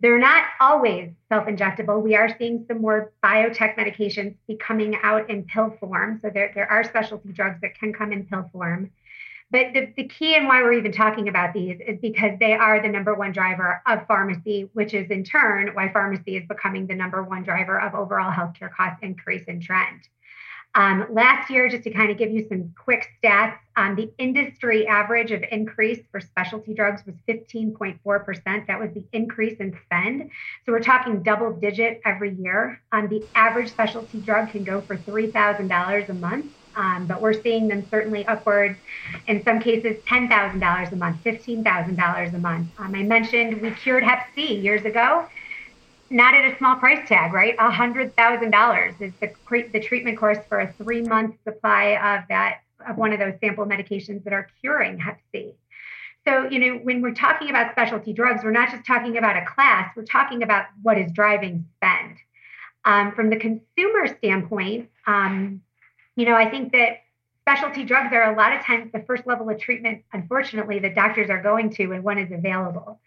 [0.00, 2.00] They're not always self injectable.
[2.00, 6.20] We are seeing some more biotech medications be coming out in pill form.
[6.22, 8.90] So there, there are specialty drugs that can come in pill form.
[9.50, 12.82] But the, the key and why we're even talking about these is because they are
[12.82, 16.94] the number one driver of pharmacy, which is in turn why pharmacy is becoming the
[16.94, 20.06] number one driver of overall healthcare cost increase and trend.
[20.74, 24.86] Um, last year, just to kind of give you some quick stats, um, the industry
[24.86, 28.66] average of increase for specialty drugs was 15.4%.
[28.66, 30.30] That was the increase in spend.
[30.66, 32.80] So we're talking double digit every year.
[32.92, 36.46] Um, the average specialty drug can go for $3,000 a month.
[36.76, 38.78] Um, but we're seeing them certainly upwards,
[39.26, 42.68] in some cases, $10,000 a month, $15,000 a month.
[42.78, 45.26] Um, I mentioned we cured Hep C years ago
[46.10, 47.54] not at a small price tag, right?
[47.58, 49.32] A hundred thousand dollars is the
[49.72, 53.66] the treatment course for a three month supply of that of one of those sample
[53.66, 55.54] medications that are curing Hep C.
[56.26, 59.46] So, you know, when we're talking about specialty drugs, we're not just talking about a
[59.46, 62.16] class, we're talking about what is driving spend.
[62.84, 65.62] Um, from the consumer standpoint, um,
[66.16, 66.98] you know, I think that
[67.42, 71.30] specialty drugs are a lot of times the first level of treatment, unfortunately, that doctors
[71.30, 73.00] are going to when one is available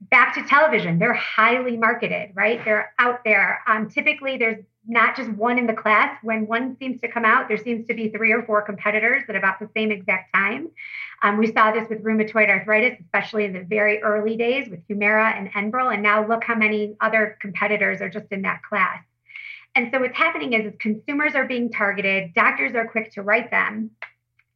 [0.00, 2.64] back to television, they're highly marketed, right?
[2.64, 3.60] They're out there.
[3.66, 6.16] Um, typically, there's not just one in the class.
[6.22, 9.36] When one seems to come out, there seems to be three or four competitors at
[9.36, 10.70] about the same exact time.
[11.22, 15.36] Um, we saw this with rheumatoid arthritis, especially in the very early days with Humira
[15.36, 15.92] and Enbrel.
[15.92, 19.02] And now look how many other competitors are just in that class.
[19.74, 23.50] And so what's happening is, is consumers are being targeted, doctors are quick to write
[23.50, 23.90] them.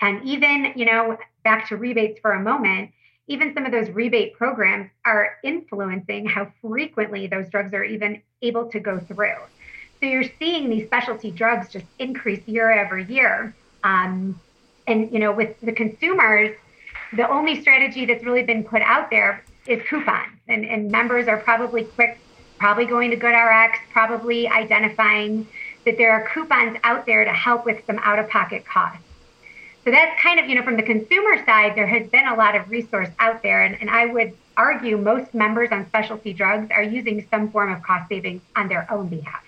[0.01, 2.91] And even, you know, back to rebates for a moment,
[3.27, 8.71] even some of those rebate programs are influencing how frequently those drugs are even able
[8.71, 9.37] to go through.
[10.01, 13.55] So you're seeing these specialty drugs just increase year over year.
[13.83, 14.39] Um,
[14.87, 16.55] and you know, with the consumers,
[17.15, 21.39] the only strategy that's really been put out there is coupons, and, and members are
[21.39, 22.19] probably quick,
[22.59, 25.47] probably going to GoodRx, probably identifying
[25.87, 29.03] that there are coupons out there to help with some out-of-pocket costs.
[29.85, 32.57] So that's kind of, you know, from the consumer side, there has been a lot
[32.57, 33.63] of resource out there.
[33.63, 37.83] And, and I would argue most members on specialty drugs are using some form of
[37.83, 39.45] cost savings on their own behalf.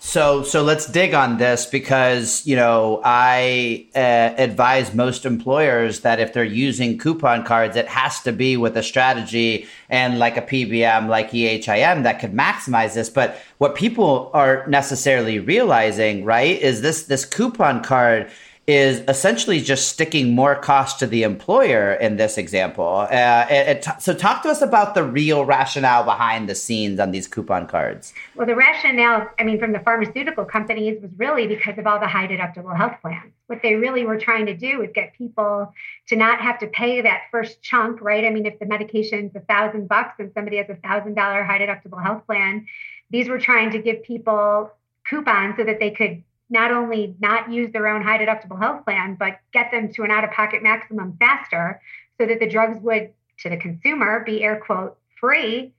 [0.00, 3.98] So, so let's dig on this because you know I uh,
[4.38, 8.82] advise most employers that if they're using coupon cards, it has to be with a
[8.82, 13.10] strategy and like a PBM, like EHIM, that could maximize this.
[13.10, 18.30] But what people aren't necessarily realizing, right, is this this coupon card
[18.68, 23.08] is essentially just sticking more cost to the employer in this example.
[23.10, 27.10] Uh, it, it, so, talk to us about the real rationale behind the scenes on
[27.10, 28.12] these coupon cards.
[28.34, 32.06] Well, the rationale, I mean, from the pharmaceutical companies was really because of all the
[32.06, 33.32] high deductible health plans.
[33.46, 35.72] What they really were trying to do is get people
[36.08, 38.26] to not have to pay that first chunk, right?
[38.26, 41.58] I mean, if the medication's a thousand bucks and somebody has a thousand dollar high
[41.58, 42.66] deductible health plan,
[43.08, 44.70] these were trying to give people
[45.08, 49.16] coupons so that they could not only not use their own high deductible health plan,
[49.18, 51.80] but get them to an out of pocket maximum faster
[52.18, 55.72] so that the drugs would, to the consumer, be air quote free.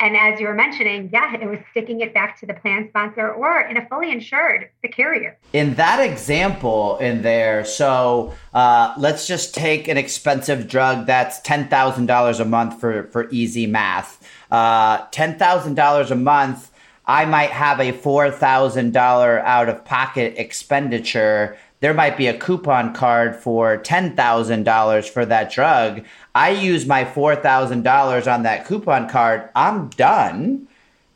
[0.00, 3.30] And as you were mentioning, yeah, it was sticking it back to the plan sponsor
[3.32, 5.38] or in a fully insured, the carrier.
[5.52, 12.40] In that example, in there, so uh, let's just take an expensive drug that's $10,000
[12.40, 14.20] a month for, for easy math.
[14.50, 16.70] Uh, $10,000 a month
[17.06, 21.56] I might have a $4,000 out of pocket expenditure.
[21.80, 26.04] There might be a coupon card for $10,000 for that drug.
[26.34, 29.50] I use my $4,000 on that coupon card.
[29.54, 30.66] I'm done.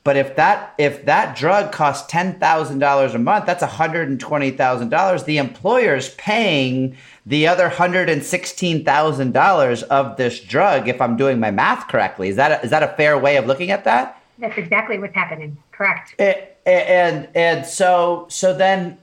[0.05, 4.09] But if that if that drug costs ten thousand dollars a month, that's one hundred
[4.09, 5.25] and twenty thousand dollars.
[5.25, 6.97] The employer's paying
[7.27, 10.89] the other hundred and sixteen thousand dollars of this drug.
[10.89, 13.45] If I'm doing my math correctly, is that a, is that a fair way of
[13.45, 14.18] looking at that?
[14.39, 15.57] That's exactly what's happening.
[15.73, 16.15] Correct.
[16.19, 18.99] And and, and so so then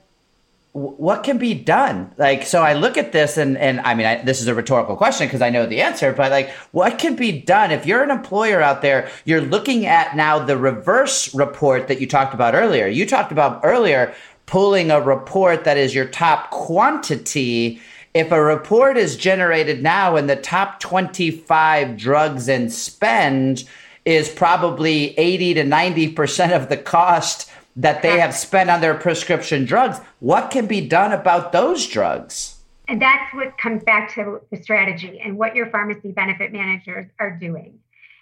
[0.72, 4.22] what can be done like so i look at this and and i mean I,
[4.22, 7.32] this is a rhetorical question because i know the answer but like what can be
[7.32, 11.98] done if you're an employer out there you're looking at now the reverse report that
[11.98, 16.50] you talked about earlier you talked about earlier pulling a report that is your top
[16.50, 17.80] quantity
[18.12, 23.64] if a report is generated now in the top 25 drugs and spend
[24.06, 29.66] is probably 80 to 90% of the cost that they have spent on their prescription
[29.66, 29.98] drugs.
[30.20, 32.56] What can be done about those drugs?
[32.88, 37.32] And that's what comes back to the strategy and what your pharmacy benefit managers are
[37.32, 37.80] doing.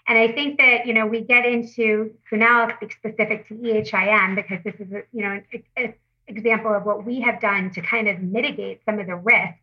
[0.08, 3.54] And I think that, you know, we get into, so now I'll speak specific to
[3.54, 5.40] EHIM because this is, a, you know,
[5.76, 5.94] an
[6.26, 9.58] example of what we have done to kind of mitigate some of the risk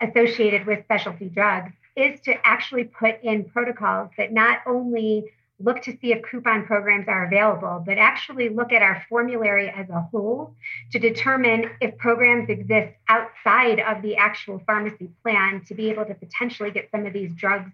[0.00, 5.24] associated with specialty drugs is to actually put in protocols that not only
[5.58, 9.88] look to see if coupon programs are available, but actually look at our formulary as
[9.88, 10.54] a whole
[10.92, 16.14] to determine if programs exist outside of the actual pharmacy plan to be able to
[16.14, 17.70] potentially get some of these drugs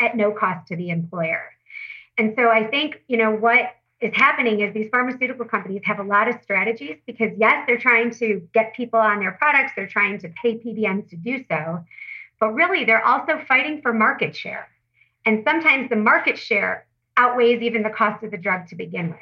[0.00, 1.50] at no cost to the employer.
[2.16, 6.04] And so I think, you know, what is happening is these pharmaceutical companies have a
[6.04, 10.18] lot of strategies because, yes, they're trying to get people on their products, they're trying
[10.20, 11.84] to pay PBMs to do so,
[12.38, 14.68] but really they're also fighting for market share.
[15.26, 19.18] And sometimes the market share outweighs even the cost of the drug to begin with.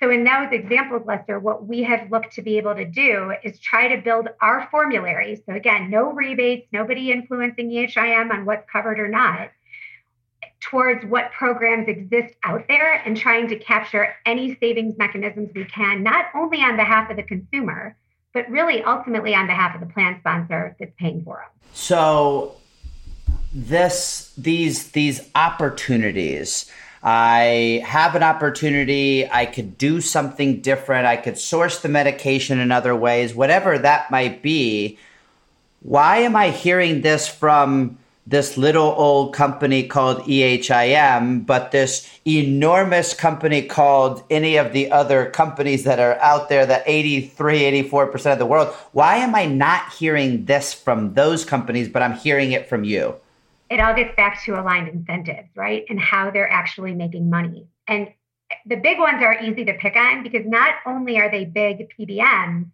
[0.00, 3.58] So, in those examples, Lester, what we have looked to be able to do is
[3.58, 5.42] try to build our formulary.
[5.44, 9.50] So, again, no rebates, nobody influencing EHIM on what's covered or not,
[10.60, 16.02] towards what programs exist out there and trying to capture any savings mechanisms we can,
[16.02, 17.96] not only on behalf of the consumer,
[18.32, 21.70] but really ultimately on behalf of the plan sponsor that's paying for them.
[21.72, 22.56] So,
[23.52, 26.70] this these these opportunities
[27.02, 29.28] I have an opportunity.
[29.30, 31.06] I could do something different.
[31.06, 34.98] I could source the medication in other ways, whatever that might be.
[35.80, 43.14] Why am I hearing this from this little old company called EHIM, but this enormous
[43.14, 48.38] company called any of the other companies that are out there, that 83, 84% of
[48.38, 48.68] the world.
[48.92, 53.14] Why am I not hearing this from those companies, but I'm hearing it from you?
[53.70, 55.84] It all gets back to aligned incentives, right?
[55.88, 57.68] And how they're actually making money.
[57.86, 58.08] And
[58.66, 62.70] the big ones are easy to pick on because not only are they big PBMs,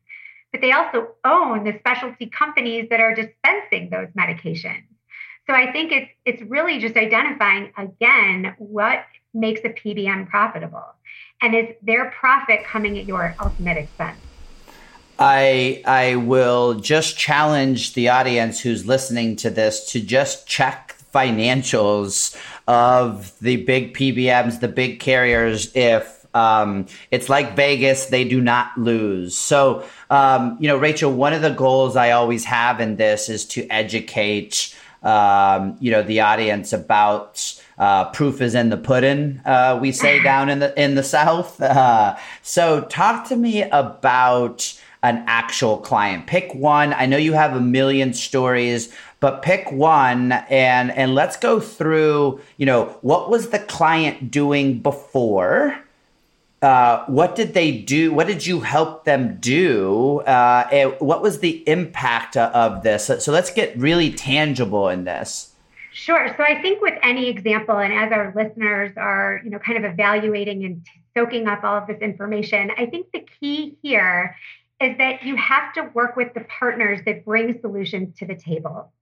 [0.53, 4.84] but they also own the specialty companies that are dispensing those medications.
[5.49, 10.95] So I think it's it's really just identifying again what makes a PBM profitable,
[11.42, 14.22] and is their profit coming at your ultimate expense?
[15.18, 22.36] I I will just challenge the audience who's listening to this to just check financials
[22.66, 28.76] of the big PBMs, the big carriers, if um, it's like Vegas, they do not
[28.76, 29.36] lose.
[29.36, 33.46] So, um, you know, Rachel, one of the goals I always have in this is
[33.46, 39.40] to educate, um, you know, the audience about uh, proof is in the pudding.
[39.44, 41.60] Uh, we say down in the in the South.
[41.60, 46.26] Uh, so, talk to me about an actual client.
[46.26, 46.94] Pick one.
[46.94, 52.40] I know you have a million stories, but pick one and and let's go through.
[52.57, 55.78] You know, what was the client doing before?
[56.62, 58.14] Uh, what did they do?
[58.14, 60.20] What did you help them do?
[60.20, 63.05] Uh, what was the impact of this?
[63.05, 65.52] So, so let's get really tangible in this.
[65.92, 66.34] Sure.
[66.38, 69.84] So I think with any example, and as our listeners are, you know, kind of
[69.92, 74.34] evaluating and soaking up all of this information, I think the key here
[74.81, 78.93] is that you have to work with the partners that bring solutions to the table.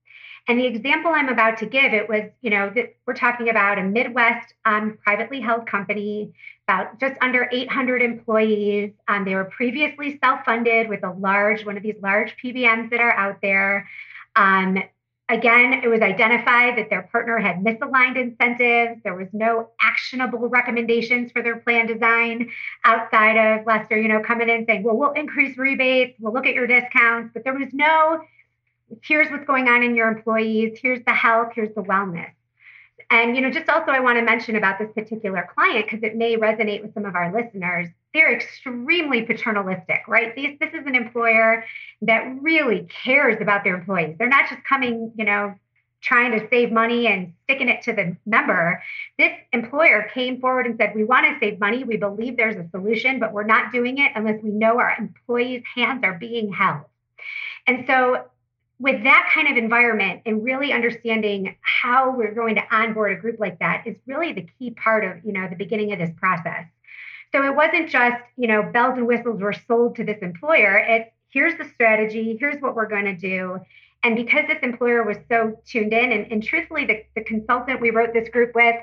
[0.47, 3.79] And the example I'm about to give, it was, you know, that we're talking about
[3.79, 6.33] a Midwest um, privately held company,
[6.67, 8.91] about just under 800 employees.
[9.07, 13.13] Um, they were previously self-funded with a large, one of these large PBMs that are
[13.13, 13.87] out there.
[14.35, 14.83] Um,
[15.33, 19.01] again, it was identified that their partner had misaligned incentives.
[19.03, 22.49] There was no actionable recommendations for their plan design
[22.85, 26.53] outside of Lester, you know, coming in saying, well, we'll increase rebates, we'll look at
[26.53, 28.21] your discounts, but there was no
[29.01, 32.31] here's what's going on in your employees, here's the health, here's the wellness.
[33.13, 36.15] And you know, just also I want to mention about this particular client because it
[36.15, 37.87] may resonate with some of our listeners.
[38.11, 40.35] They're extremely paternalistic, right?
[40.35, 41.63] This, this is an employer
[42.01, 44.15] that really cares about their employees.
[44.17, 45.53] They're not just coming, you know,
[46.01, 48.81] trying to save money and sticking it to the member.
[49.19, 51.83] This employer came forward and said, We want to save money.
[51.83, 55.61] We believe there's a solution, but we're not doing it unless we know our employees'
[55.75, 56.85] hands are being held.
[57.67, 58.25] And so
[58.79, 63.39] with that kind of environment and really understanding how we're going to onboard a group
[63.39, 66.65] like that is really the key part of you know the beginning of this process.
[67.31, 70.77] So it wasn't just you know bells and whistles were sold to this employer.
[70.77, 73.59] It's here's the strategy here's what we're going to do.
[74.03, 77.89] And because this employer was so tuned in and, and truthfully the, the consultant we
[77.89, 78.75] wrote this group with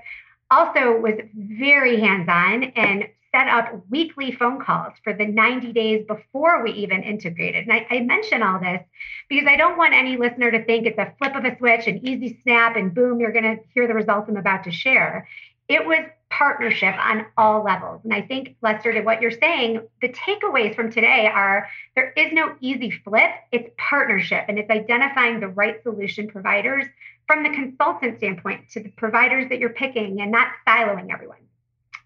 [0.51, 6.63] also was very hands-on and set up weekly phone calls for the 90 days before
[6.65, 7.67] we even integrated.
[7.67, 8.83] And I, I, mention all this
[9.29, 12.07] because I don't want any listener to think it's a flip of a switch, an
[12.07, 15.29] easy snap, and boom, you're going to hear the results I'm about to share.
[15.69, 18.01] It was partnership on all levels.
[18.05, 22.33] And I think, Lester, to what you're saying, the takeaways from today are there is
[22.33, 26.87] no easy flip, it's partnership and it's identifying the right solution providers
[27.27, 31.39] from the consultant standpoint to the providers that you're picking and not siloing everyone.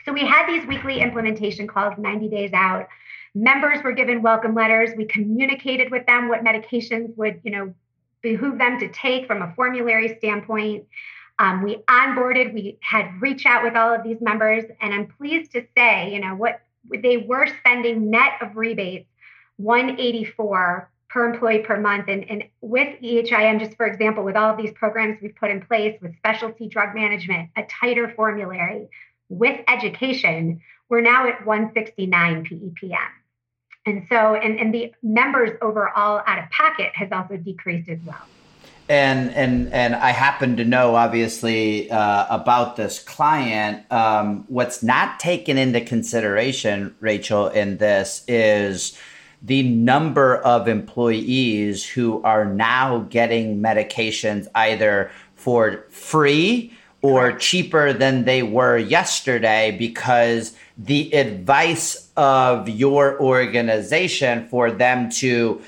[0.05, 2.89] So we had these weekly implementation calls 90 days out.
[3.35, 4.91] Members were given welcome letters.
[4.97, 7.75] We communicated with them what medications would, you know,
[8.23, 10.87] behoove them to take from a formulary standpoint.
[11.39, 15.53] Um, we onboarded, we had reach out with all of these members, and I'm pleased
[15.53, 19.09] to say, you know, what they were spending net of rebates
[19.57, 22.09] 184 per employee per month.
[22.09, 25.61] And, and with EHIM, just for example, with all of these programs we've put in
[25.61, 28.89] place with specialty drug management, a tighter formulary,
[29.39, 32.99] with education, we're now at 169 PEPM.
[33.87, 38.23] And so, and, and the members overall out of pocket has also decreased as well.
[38.87, 43.91] And and and I happen to know, obviously, uh, about this client.
[43.91, 48.99] Um, what's not taken into consideration, Rachel, in this is
[49.41, 56.75] the number of employees who are now getting medications either for free
[57.05, 65.61] or cheaper than they were yesterday because the advice of your organization for them to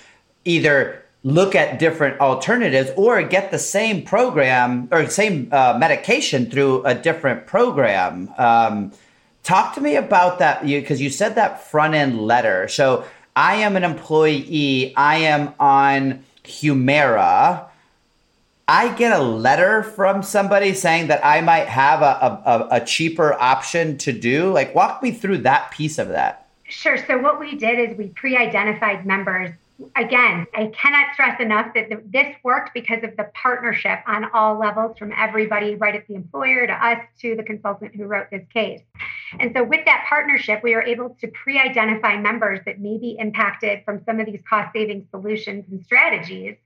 [0.47, 6.83] either look at different alternatives or get the same program or same uh, medication through
[6.87, 8.33] a different program.
[8.39, 8.93] Um,
[9.43, 12.67] talk to me about that because you, you said that front end letter.
[12.67, 13.05] So
[13.37, 17.67] I am an employee, I am on Humira
[18.69, 23.35] I get a letter from somebody saying that I might have a, a, a cheaper
[23.35, 24.53] option to do?
[24.53, 26.49] Like, walk me through that piece of that.
[26.69, 26.99] Sure.
[27.07, 29.53] So, what we did is we pre identified members
[29.95, 34.59] again, I cannot stress enough that the, this worked because of the partnership on all
[34.59, 38.47] levels from everybody, right at the employer to us to the consultant who wrote this
[38.53, 38.81] case.
[39.39, 43.17] And so, with that partnership, we were able to pre identify members that may be
[43.19, 46.57] impacted from some of these cost saving solutions and strategies.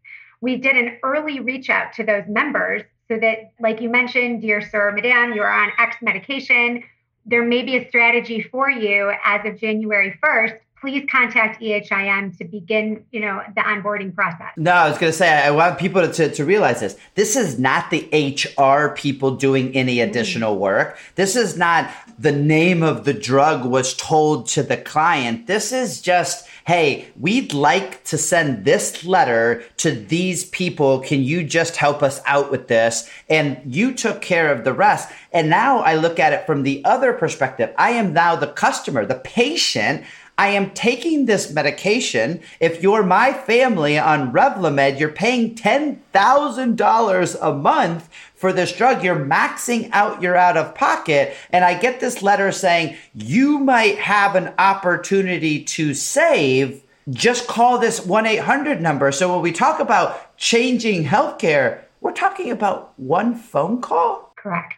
[0.41, 4.61] We did an early reach out to those members so that, like you mentioned, dear
[4.61, 6.83] sir, madam, you're on X medication.
[7.27, 12.45] There may be a strategy for you as of January 1st please contact EHIM to
[12.45, 14.49] begin, you know, the onboarding process.
[14.57, 16.97] No, I was going to say, I want people to, to, to, realize this.
[17.15, 20.11] This is not the HR people doing any mm-hmm.
[20.11, 20.99] additional work.
[21.17, 25.47] This is not the name of the drug was told to the client.
[25.47, 31.01] This is just, hey, we'd like to send this letter to these people.
[31.01, 33.09] Can you just help us out with this?
[33.29, 35.09] And you took care of the rest.
[35.33, 37.75] And now I look at it from the other perspective.
[37.79, 40.05] I am now the customer, the patient.
[40.39, 42.41] I am taking this medication.
[42.61, 48.09] If you're my family on Revlimid, you're paying $10,000 a month
[48.41, 49.05] for this drug.
[49.05, 51.37] You're maxing out your out of pocket.
[51.51, 56.83] And I get this letter saying you might have an opportunity to save.
[57.11, 59.13] Just call this 1 800 number.
[59.13, 64.33] So when we talk about changing healthcare, we're talking about one phone call?
[64.37, 64.75] Correct.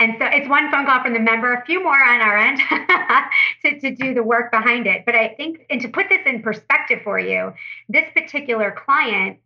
[0.00, 2.60] And so it's one phone call from the member, a few more on our end
[3.64, 5.04] to, to do the work behind it.
[5.04, 7.52] But I think, and to put this in perspective for you,
[7.88, 9.38] this particular client,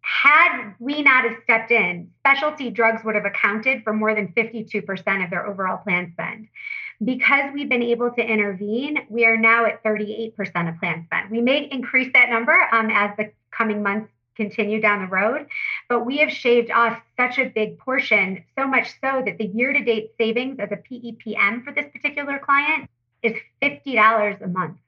[0.00, 5.24] had we not have stepped in, specialty drugs would have accounted for more than 52%
[5.24, 6.48] of their overall plan spend.
[7.02, 10.34] Because we've been able to intervene, we are now at 38%
[10.68, 11.30] of plan spend.
[11.30, 15.46] We may increase that number um, as the coming months continue down the road.
[15.88, 19.72] But we have shaved off such a big portion, so much so that the year
[19.72, 22.88] to date savings as a PEPM for this particular client
[23.22, 24.78] is $50 a month.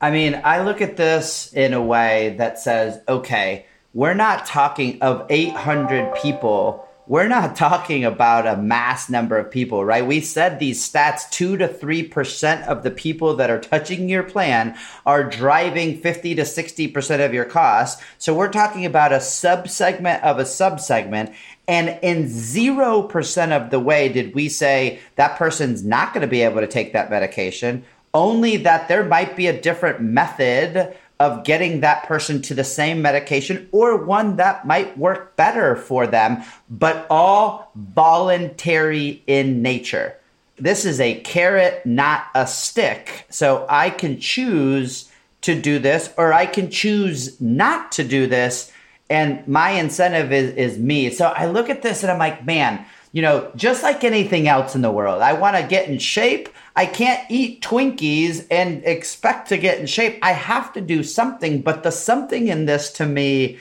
[0.00, 5.00] I mean, I look at this in a way that says, okay, we're not talking
[5.02, 10.06] of 800 people we're not talking about a mass number of people, right?
[10.06, 14.78] We said these stats, two to 3% of the people that are touching your plan
[15.04, 18.00] are driving 50 to 60% of your costs.
[18.18, 21.34] So we're talking about a subsegment of a subsegment.
[21.66, 26.42] And in 0% of the way did we say that person's not going to be
[26.42, 27.84] able to take that medication,
[28.14, 33.02] only that there might be a different method of getting that person to the same
[33.02, 40.16] medication or one that might work better for them, but all voluntary in nature.
[40.56, 43.26] This is a carrot, not a stick.
[43.28, 45.10] So I can choose
[45.42, 48.72] to do this or I can choose not to do this.
[49.10, 51.10] And my incentive is, is me.
[51.10, 54.74] So I look at this and I'm like, man, you know, just like anything else
[54.74, 56.48] in the world, I want to get in shape.
[56.76, 60.18] I can't eat Twinkies and expect to get in shape.
[60.22, 63.58] I have to do something, but the something in this to me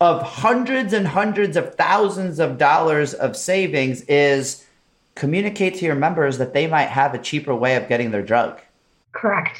[0.00, 4.64] of hundreds and hundreds of thousands of dollars of savings is
[5.14, 8.60] communicate to your members that they might have a cheaper way of getting their drug.
[9.12, 9.58] Correct.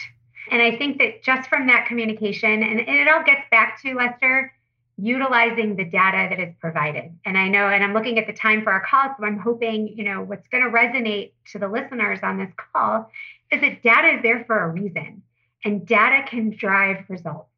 [0.51, 4.53] And I think that just from that communication, and, it all gets back to Lester,
[4.97, 7.13] utilizing the data that is provided.
[7.25, 9.89] And I know, and I'm looking at the time for our call, so I'm hoping,
[9.89, 13.11] you know, what's going to resonate to the listeners on this call
[13.51, 15.23] is that data is there for a reason
[15.65, 17.49] and data can drive results.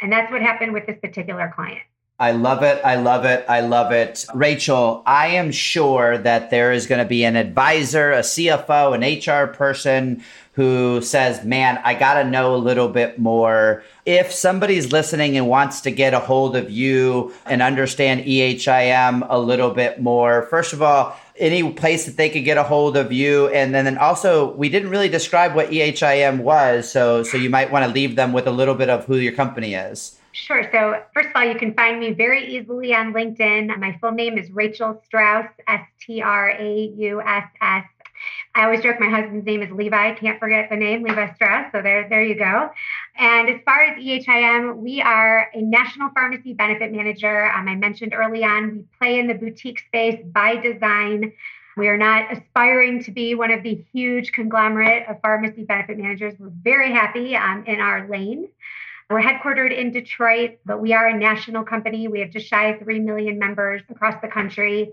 [0.00, 1.82] And that's what happened with this particular client.
[2.18, 2.80] I love it.
[2.82, 3.44] I love it.
[3.46, 4.24] I love it.
[4.34, 9.02] Rachel, I am sure that there is going to be an advisor, a CFO, an
[9.02, 10.22] HR person
[10.52, 13.82] who says, Man, I got to know a little bit more.
[14.06, 19.38] If somebody's listening and wants to get a hold of you and understand EHIM a
[19.38, 23.12] little bit more, first of all, any place that they could get a hold of
[23.12, 27.50] you and then, then also we didn't really describe what EHIM was so so you
[27.50, 30.68] might want to leave them with a little bit of who your company is Sure.
[30.70, 33.74] So, first of all, you can find me very easily on LinkedIn.
[33.78, 37.84] My full name is Rachel Strauss, S T R A U S S.
[38.54, 40.14] I always joke my husband's name is Levi.
[40.14, 41.72] Can't forget the name, Levi Strauss.
[41.72, 42.70] So there, there you go.
[43.18, 47.50] And as far as EHIM, we are a national pharmacy benefit manager.
[47.50, 51.32] Um, I mentioned early on, we play in the boutique space by design.
[51.76, 56.34] We are not aspiring to be one of the huge conglomerate of pharmacy benefit managers.
[56.38, 58.48] We're very happy um, in our lane.
[59.08, 62.08] We're headquartered in Detroit, but we are a national company.
[62.08, 64.92] We have just shy of 3 million members across the country.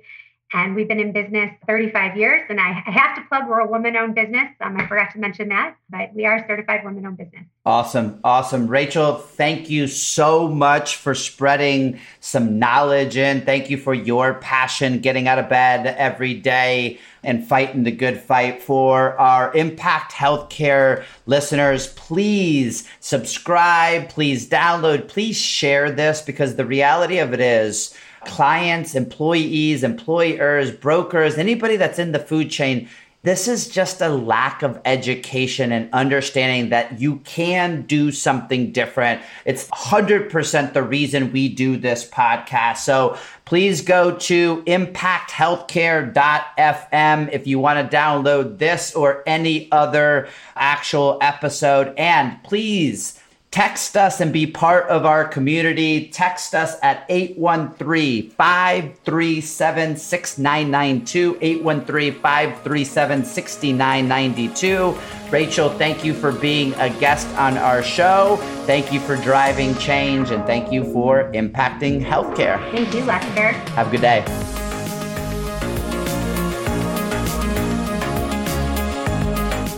[0.53, 2.43] And we've been in business 35 years.
[2.47, 4.49] And I, I have to plug we're a woman owned business.
[4.61, 7.43] Um, I forgot to mention that, but we are a certified woman owned business.
[7.65, 8.19] Awesome.
[8.23, 8.67] Awesome.
[8.67, 13.41] Rachel, thank you so much for spreading some knowledge in.
[13.41, 18.19] Thank you for your passion, getting out of bed every day and fighting the good
[18.19, 18.61] fight.
[18.61, 27.17] For our Impact Healthcare listeners, please subscribe, please download, please share this because the reality
[27.17, 27.95] of it is,
[28.25, 32.89] clients, employees, employers, brokers, anybody that's in the food chain,
[33.23, 39.21] this is just a lack of education and understanding that you can do something different.
[39.45, 42.79] It's 100% the reason we do this podcast.
[42.79, 51.17] So please go to impacthealthcare.fm if you want to download this or any other actual
[51.21, 51.93] episode.
[51.97, 53.21] And please,
[53.53, 56.07] Text us and be part of our community.
[56.07, 61.37] Text us at 813 537 6992.
[61.39, 64.97] 813 537 6992.
[65.29, 68.37] Rachel, thank you for being a guest on our show.
[68.65, 72.57] Thank you for driving change and thank you for impacting healthcare.
[72.71, 73.51] Thank you, Lester.
[73.75, 74.25] Have a good day.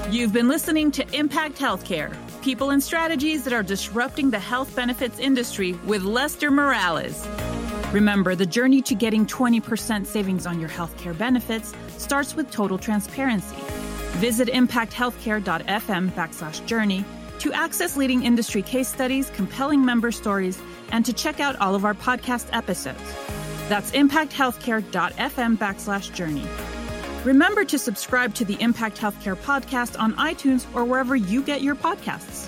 [0.10, 2.16] You've been listening to Impact Healthcare
[2.46, 7.28] people and strategies that are disrupting the health benefits industry with Lester Morales.
[7.92, 13.56] Remember, the journey to getting 20% savings on your healthcare benefits starts with total transparency.
[14.20, 17.04] Visit impacthealthcare.fm backslash journey
[17.40, 21.84] to access leading industry case studies, compelling member stories, and to check out all of
[21.84, 23.02] our podcast episodes.
[23.70, 26.46] That's impacthealthcare.fm backslash journey.
[27.26, 31.76] Remember to subscribe to the Impact Healthcare podcast on iTunes or wherever you get your
[31.76, 32.48] podcasts.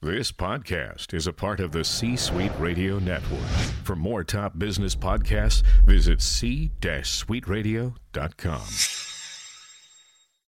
[0.00, 3.48] This podcast is a part of the C Suite Radio Network.
[3.82, 9.07] For more top business podcasts, visit c-suiteradio.com.